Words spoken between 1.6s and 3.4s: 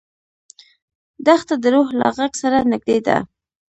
د روح له غږ سره نږدې ده.